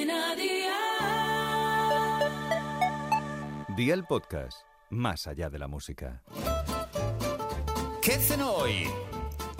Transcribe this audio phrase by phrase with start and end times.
[0.00, 0.76] Cadena Dial.
[3.76, 6.22] Día el podcast, más allá de la música.
[8.00, 8.86] ¿Qué cenó hoy?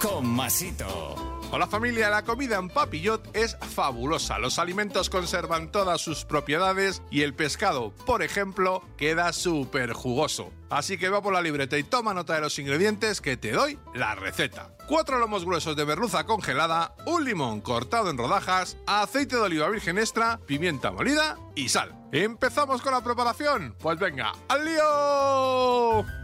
[0.00, 1.29] Con Masito.
[1.52, 4.38] Hola familia, la comida en Papillot es fabulosa.
[4.38, 10.52] Los alimentos conservan todas sus propiedades y el pescado, por ejemplo, queda súper jugoso.
[10.70, 13.80] Así que va por la libreta y toma nota de los ingredientes que te doy
[13.94, 14.76] la receta.
[14.86, 19.98] Cuatro lomos gruesos de merluza congelada, un limón cortado en rodajas, aceite de oliva virgen
[19.98, 21.96] extra, pimienta molida y sal.
[22.12, 23.74] ¿Empezamos con la preparación?
[23.80, 26.19] Pues venga, ¡al lío!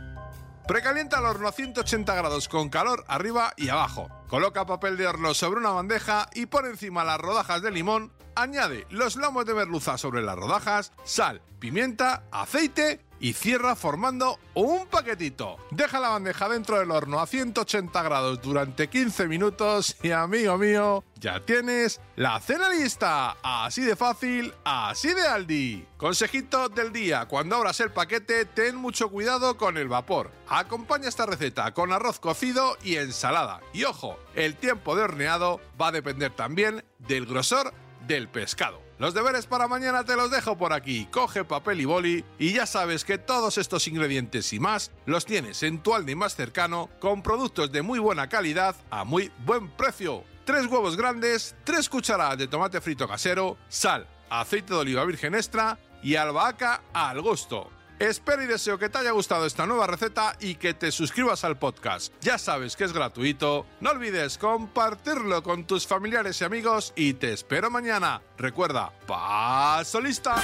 [0.66, 4.08] Precalienta el horno a 180 grados con calor arriba y abajo.
[4.26, 8.12] Coloca papel de horno sobre una bandeja y pon encima las rodajas de limón.
[8.34, 14.86] Añade los lomos de merluza sobre las rodajas, sal, pimienta, aceite y cierra formando un
[14.86, 15.56] paquetito.
[15.70, 21.04] Deja la bandeja dentro del horno a 180 grados durante 15 minutos y amigo mío,
[21.16, 23.36] ya tienes la cena lista.
[23.42, 25.86] Así de fácil, así de Aldi.
[25.96, 30.30] Consejito del día, cuando abras el paquete ten mucho cuidado con el vapor.
[30.48, 33.60] Acompaña esta receta con arroz cocido y ensalada.
[33.72, 37.72] Y ojo, el tiempo de horneado va a depender también del grosor
[38.06, 38.82] del pescado.
[38.98, 41.06] Los deberes para mañana te los dejo por aquí.
[41.10, 45.62] Coge papel y boli y ya sabes que todos estos ingredientes y más los tienes
[45.62, 50.24] en tu Aldi más cercano con productos de muy buena calidad a muy buen precio.
[50.46, 55.78] Tres huevos grandes, tres cucharadas de tomate frito casero, sal, aceite de oliva virgen extra
[56.02, 57.75] y albahaca al gusto.
[57.98, 61.58] Espero y deseo que te haya gustado esta nueva receta y que te suscribas al
[61.58, 62.12] podcast.
[62.20, 63.66] Ya sabes que es gratuito.
[63.80, 68.20] No olvides compartirlo con tus familiares y amigos y te espero mañana.
[68.36, 70.42] Recuerda, paso lista.